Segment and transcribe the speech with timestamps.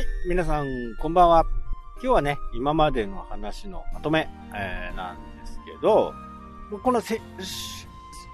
[0.00, 1.44] はい、皆さん、こんばんは。
[1.96, 6.14] 今日はね、今までの話のまとめ、えー、なんですけど、
[6.82, 7.20] このせ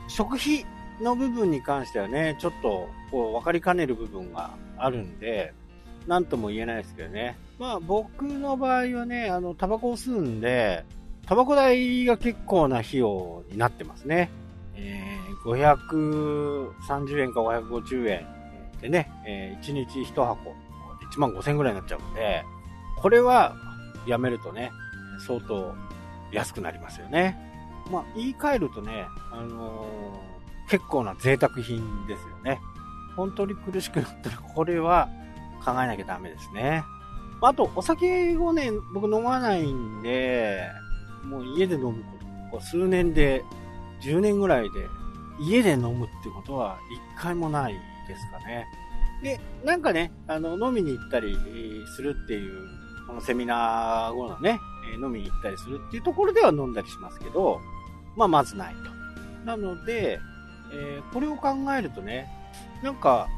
[0.06, 0.64] 食費
[1.02, 5.54] の部分に関してはね、ちょっとこう分かりかねる部分があるんで、
[6.06, 7.36] なんとも言えないですけどね。
[7.58, 10.84] まあ僕の場合はね、あの、タバコを吸うんで、
[11.26, 14.30] タバコ代が結構な費用になってますね。
[14.76, 18.24] えー、530円か550円
[18.80, 20.54] でね、えー、1日1箱
[21.16, 22.44] 1万5000円ぐらいになっちゃうんで、
[22.96, 23.56] これは
[24.06, 24.72] やめるとね、
[25.26, 25.74] 相当
[26.32, 27.36] 安くなりますよね。
[27.90, 32.60] まあ、言い換えるとね、あのー、結構な贅沢品ですよね。
[33.16, 35.08] 本当に苦しくなったら、これは
[35.64, 36.84] 考えなきゃダメですね。
[37.40, 40.68] あと、お酒をね、僕飲まないんで、
[41.24, 42.04] もう家で飲む
[42.50, 43.44] こと、数年で、
[44.02, 44.88] 10年ぐらいで、
[45.40, 47.74] 家で飲むってことは一回もない
[48.08, 48.66] ですかね。
[49.22, 51.36] で、なんかね、あの、飲みに行ったり
[51.94, 52.68] するっていう、
[53.06, 54.60] このセミナー後のね、
[54.94, 57.60] 飲みに行ったりするっていうところでは飲んだりしますけど、
[58.16, 58.96] まあ、まずないと。
[59.44, 60.18] なので、
[60.72, 62.28] えー、これを考えるとね、
[62.82, 63.28] なんか、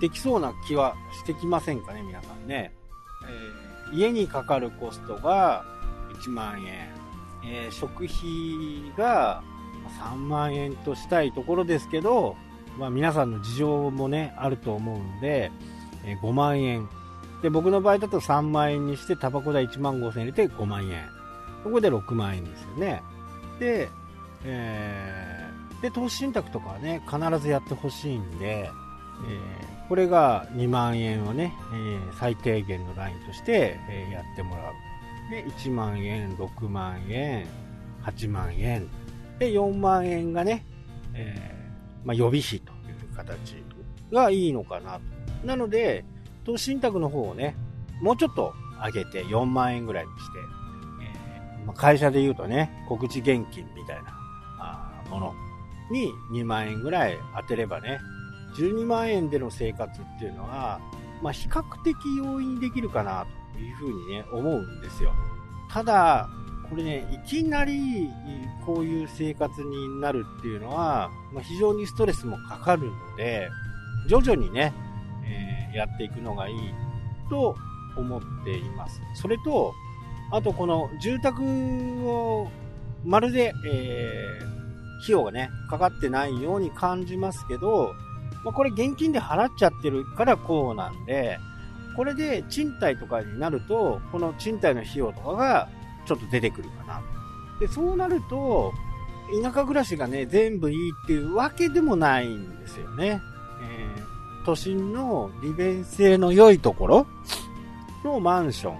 [0.00, 2.72] できそうな気はしてきませんかね、皆さんね。
[3.90, 5.64] えー、家にかかるコストが
[6.14, 6.88] 1万円、
[7.44, 9.42] えー、食費が
[10.00, 12.36] 3万円としたいところですけど、
[12.80, 15.52] まあ、皆さんの事情もね、あると思うんで、
[16.06, 16.88] え、5万円。
[17.42, 21.06] で、僕の場合だと3万円にして、タバコ代1万5千円入れて5万円。
[21.62, 23.02] ここで6万円ですよね。
[23.58, 23.90] で、
[24.46, 28.70] えー、で、投資信託とかはね、必ずやってほしいんで、
[29.28, 35.30] えー、これが2万円をね、えー、最低限のラインとして、え、やってもらう。
[35.30, 37.46] で、1万円、6万円、
[38.04, 38.88] 8万円。
[39.38, 40.64] で、4万円がね、
[41.12, 41.59] えー
[42.04, 43.62] まあ、予備費という形
[44.12, 45.46] がいいのかなと。
[45.46, 46.04] なので、
[46.44, 47.56] 投資信託の方をね、
[48.00, 48.54] もうちょっと
[48.84, 50.38] 上げて4万円ぐらいにして、
[51.02, 54.14] えー、まあ、会社で言うとね、告知現金みたいな
[54.58, 55.34] あもの
[55.90, 58.00] に2万円ぐらい当てればね、
[58.56, 60.80] 12万円での生活っていうのは、
[61.22, 65.12] まあ、比較的容易にできるかなというふうにね、思うんですよ。
[65.70, 66.28] ただ、
[66.70, 68.08] これね、いきなり
[68.64, 73.50] こういう生活になるっていうのは、まあ、非常にストレスもかかるので、
[74.08, 74.72] 徐々にね、
[75.24, 76.56] えー、やっていくのがいい
[77.28, 77.56] と
[77.96, 79.00] 思っています。
[79.14, 79.74] それと、
[80.30, 81.42] あとこの住宅
[82.08, 82.48] を
[83.04, 87.94] まるで、えー、費用がね、かかってないように感じますけど、
[88.44, 91.38] まあ、これ現金で払っちゃってるからこうなんで、
[91.96, 95.68] これで賃貸とかになると、この賃貸の費用とかが
[96.10, 97.00] ちょっと出てくるかな。
[97.60, 98.74] で、そうなると、
[99.40, 103.22] 田舎暮らしがね、全部いいっていうわけでもないんですよね。
[103.62, 107.06] えー、都心の利便性の良いところ
[108.02, 108.78] のマンション、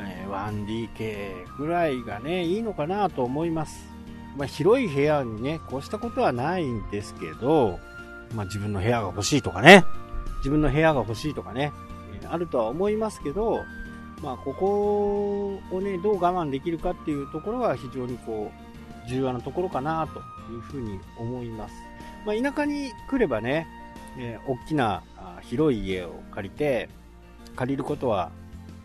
[0.00, 3.88] えー、1DK ぐらいがね、いいのかなと思います。
[4.36, 7.78] まあ、広い部屋にね、こうしたことはないんですけど、
[8.34, 9.84] まあ、自分の部屋が欲しいとかね、
[10.38, 11.72] 自分の部屋が欲しいとかね、
[12.28, 13.60] あるとは思いますけど、
[14.22, 18.50] まあ、ここをね、どう我慢できるかっていうところは非常にこ
[19.06, 20.20] う、重要なところかなと
[20.52, 21.74] いうふうに思います。
[22.26, 23.66] まあ、田舎に来ればね、
[24.18, 25.02] えー、大きな
[25.42, 26.88] 広い家を借りて、
[27.56, 28.30] 借りることは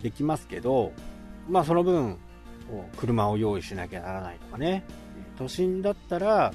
[0.01, 0.91] できますけど、
[1.47, 2.17] まあその分、
[2.97, 4.83] 車を用意しなきゃならないとかね。
[5.37, 6.53] 都心だったら、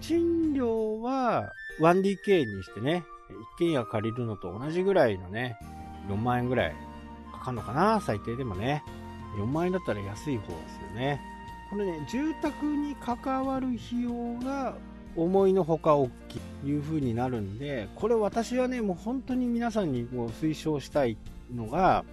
[0.00, 3.04] 賃料は 1DK にしてね、
[3.56, 5.56] 一軒家借りるのと同じぐらいのね、
[6.08, 6.74] 4万円ぐらい
[7.42, 8.82] かるのかな最低でもね。
[9.36, 11.20] 4万円だったら安い方ですよね。
[11.70, 14.76] これね、住宅に関わる費用が
[15.16, 21.16] 思いのほか大きいという風になるんで、これ私はね、もう本当に皆さんにもう推奨したい
[21.54, 22.04] のが、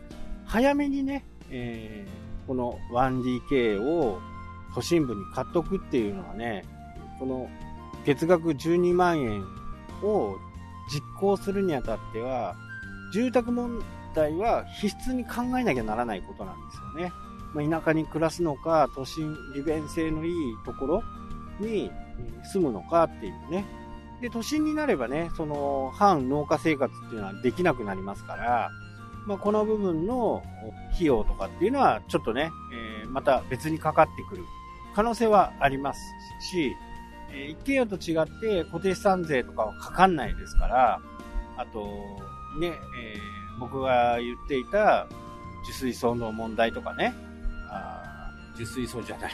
[0.45, 4.19] 早めにね、えー、この 1DK を
[4.73, 6.64] 都心部に買っとくっていうのはね、
[7.20, 7.49] この
[8.05, 9.43] 月額12万円
[10.03, 10.37] を
[10.91, 12.55] 実行するにあたっては、
[13.14, 13.84] 住宅問
[14.19, 17.13] 体は必須に考えなきゃならないことなんですよね。
[17.53, 20.33] まあ、田舎に暮らすのか、都心、利便性のいい
[20.66, 21.03] ところ
[21.59, 21.91] に
[22.51, 23.66] 住むのかっていうね。
[24.21, 28.69] で、都心になればね、その、反農家生活っていうのはできなくなりますから、
[29.25, 30.43] まあ、この部分の
[30.93, 32.51] 費用とかっていうのは、ちょっとね、
[33.01, 34.43] えー、また別にかかってくる
[34.95, 35.99] 可能性はあります
[36.51, 36.75] し、
[37.31, 41.01] えー、一軒家と違って固定資産税とかはかかんないですから、
[41.57, 41.85] あと、
[42.59, 45.08] ね、えー僕が言っていた
[45.64, 47.14] 受水槽の問題とかね、
[47.70, 49.32] あ受水槽じゃない。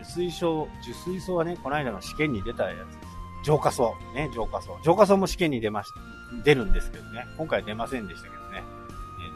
[0.00, 2.98] 受水槽、受水槽はね、この間の試験に出たやつです。
[3.44, 3.94] 浄化槽。
[4.14, 4.78] ね、浄化槽。
[4.82, 6.00] 浄化槽も試験に出ました。
[6.44, 7.26] 出るんですけどね。
[7.36, 8.62] 今回出ませんでしたけどね。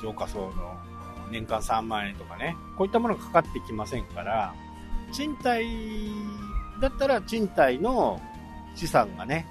[0.01, 0.77] 浄化層の
[1.31, 4.55] 年間3万円とかね、こういったものがかかってきませんから、
[5.13, 5.67] 賃貸
[6.81, 8.21] だったら賃貸の
[8.75, 9.47] 資産がね、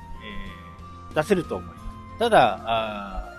[1.11, 2.19] えー、出せると思います。
[2.19, 3.30] ただ、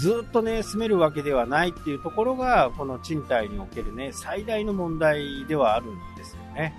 [0.00, 6.74] ずっとね、住めるわけではないっていうところが、この賃貸におけるね、最大の問題ではあるんですよね。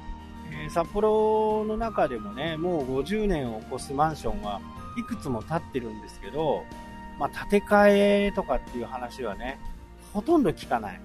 [0.51, 4.59] えー、札幌の中でもね、もう50年を超すマンションは
[4.97, 6.63] いくつも建ってるんですけど、
[7.19, 9.59] まあ、建て替えとかっていう話はね、
[10.13, 10.99] ほとんど聞かない。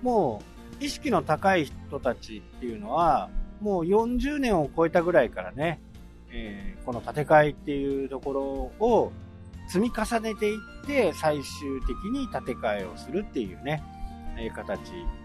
[0.00, 0.40] も
[0.80, 3.28] う、意識の高い人たちっていうのは、
[3.60, 5.82] もう40年を超えたぐらいからね、
[6.30, 8.42] えー、この建て替えっていうところ
[8.86, 9.12] を
[9.68, 13.82] 積み重ねていって、最終的に建て替えをするっていうね、
[14.38, 14.80] えー、形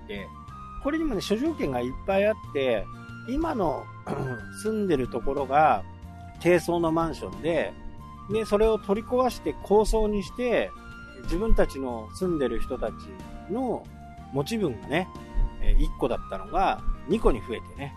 [0.07, 0.27] で、
[0.83, 2.85] これにもね、諸条件がいっぱいあって、
[3.29, 3.85] 今の
[4.61, 5.83] 住んでるところが
[6.41, 7.73] 低層のマンションで、
[8.31, 10.71] で、それを取り壊して高層にして、
[11.23, 12.93] 自分たちの住んでる人たち
[13.49, 13.85] の
[14.33, 15.07] 持ち分がね、
[15.61, 17.93] 1個だったのが2個に増えてね、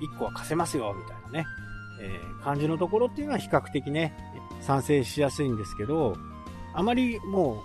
[0.00, 1.46] 1個は貸せますよ、みたいなね、
[2.02, 4.14] えー、感じのところっていうのは比較的ね、
[4.60, 6.16] 賛成しやすいんですけど、
[6.74, 7.62] あまりも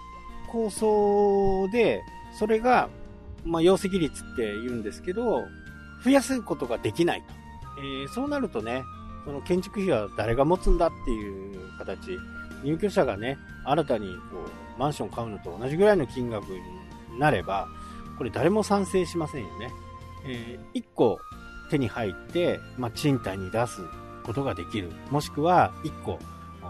[0.47, 2.03] う構想で、
[2.37, 2.89] それが、
[3.43, 5.43] まあ、容積率って言うんですけど、
[6.03, 7.25] 増やすことができないと。
[7.79, 8.83] えー、そうなるとね、
[9.25, 12.17] その建築費は誰が持つんだっていう形、
[12.63, 14.37] 入居者がね、新たにこ
[14.77, 17.67] うマンション買うのと同じぐらいの金額になれば、
[18.17, 19.71] これ誰も賛成しませんよね。
[20.25, 21.19] えー、1個
[21.69, 23.81] 手に入って、まあ、賃貸に出す
[24.23, 24.91] ことができる。
[25.09, 26.19] もしくは1個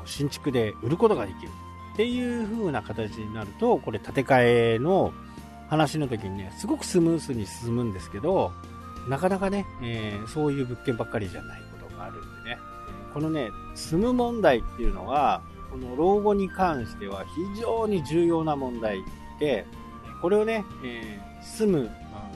[0.06, 1.52] 新築で売ることができる。
[1.94, 5.14] っていう風な形になると、これ建て替えの
[5.70, 8.52] 話の時にね、すごくスムースに進むんですけど、
[9.08, 12.58] なかなかね、えー、そういう物件ばっかりじゃないことがあるんでね、
[13.14, 17.26] このね、住む問題っていうのは、この老後に関しては
[17.56, 19.04] 非常に重要な問題
[19.40, 19.66] で、
[20.22, 21.90] これをね、えー、住む、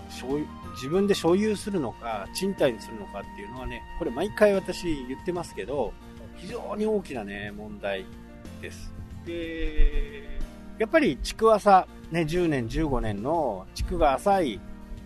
[0.09, 0.39] 所、
[0.75, 5.93] 自分で所有するのか、賃貸にするのかっていうのはね、これ毎回私言ってますけど、
[6.37, 8.05] 非常に大きなね、問題
[8.61, 8.93] です。
[9.25, 10.39] で、
[10.77, 14.59] やっぱり築浅、ね、10年、15年の築が浅い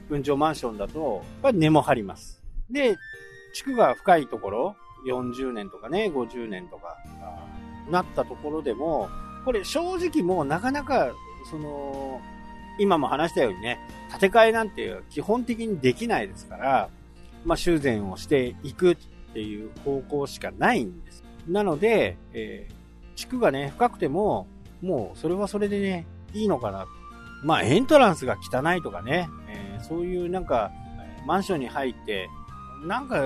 [0.10, 2.42] 分譲マンションだと、やっぱり根も張ります。
[2.70, 2.98] で、
[3.54, 4.76] 築が深いところ、
[5.08, 6.98] 40年とかね、50年とか、
[7.90, 9.10] なったところでも、
[9.46, 11.12] これ正直もうなかなか、
[11.50, 12.22] その、
[12.80, 13.80] 今も話したようにね、
[14.12, 16.90] 建て替えなんて基本的にできないですから、
[17.46, 18.98] まあ修繕をしていく
[19.30, 21.24] っていう方向しかないんです。
[21.48, 24.48] なので、えー、地区がね、深くても、
[24.81, 26.88] もうそれはそれでね、いいのかな。
[27.44, 30.72] まあエントランスが汚いとかね、えー、そういうなんか、
[31.26, 32.30] マンションに入って、
[32.86, 33.24] なんか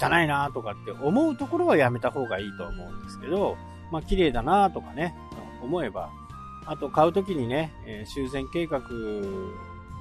[0.00, 3.56] 汚いなとかって思うところはやめた方がいいと思うんですけど、
[3.90, 5.14] まあ綺麗だなとかね、
[5.62, 6.10] 思えば、
[6.66, 8.82] あと買うときにね、えー、修繕計画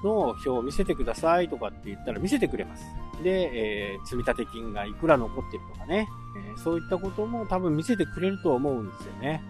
[0.04, 2.86] の表を見せてくださいとかって言ったら見せてくれます。
[3.24, 6.08] で、えー、積立金がいくら残ってるとかね、
[6.50, 9.42] えー、そういったことも多分見せてくれると思うんですよね。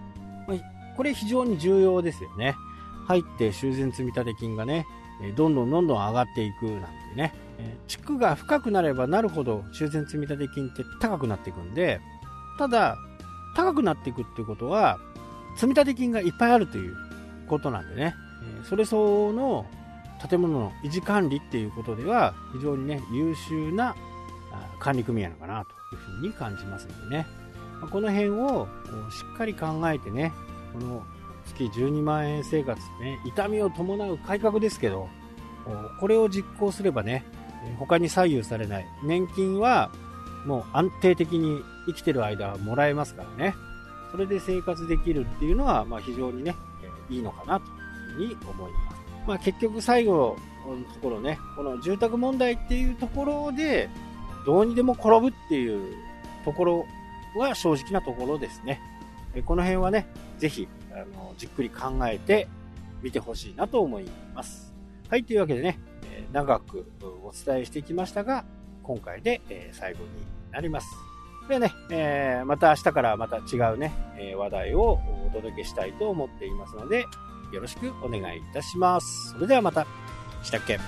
[0.47, 0.55] ま、
[0.95, 2.55] これ非常に重要ですよね。
[3.07, 4.85] 入って修繕積立金がね、
[5.35, 7.33] どんどんどんどん上がっていくなんてね。
[7.87, 11.99] 地区が深くなればなるほど修繕積立金って高くなっていくんで、
[12.57, 12.97] ただ、
[13.55, 14.99] 高くなっていくっていうことは、
[15.55, 16.95] 積立金がいっぱいあるという
[17.47, 18.13] ことなんでね、
[18.63, 19.65] それ相応の
[20.29, 23.95] 建物の維持管理っていうことでは非常にね、優秀な
[24.79, 27.27] 管理組合なのかなというふうに感じますのでね、
[27.91, 28.67] この辺を
[29.11, 30.33] しっかり考えてね、
[30.73, 31.03] この
[31.45, 35.07] 月12万円生活ね、痛みを伴う改革ですけど、
[35.99, 37.23] これを実行すればね、
[37.77, 38.85] 他に左右されない。
[39.03, 39.91] 年金は
[40.45, 43.55] もう安定的に生きてる間はもらえますからね。
[44.11, 46.55] それで生活できるっていうのは、まあ非常にね、
[47.09, 47.65] いいのかなと
[48.21, 48.86] いうふうに思います。
[49.27, 53.89] まあ結局最後のところね、この住宅問題っていうところで、
[54.45, 55.95] どうにでも転ぶっていう
[56.45, 56.85] ところ
[57.35, 58.81] は正直なところですね。
[59.45, 60.07] この辺はね、
[60.37, 62.47] ぜひ、あの、じっくり考えて
[63.03, 64.73] みてほしいなと思います。
[65.09, 65.77] はい、というわけでね、
[66.31, 68.45] 長くお伝えしてきましたが、
[68.83, 69.41] 今回で
[69.73, 70.07] 最後に
[70.51, 70.87] なります。
[71.47, 73.93] ではね、えー、また明日からまた違うね、
[74.35, 77.05] 話題をお届けしたいと思っていますので、
[77.51, 79.31] よろしくお願いいたします。
[79.33, 79.85] それではまた。
[80.43, 80.79] したっけ？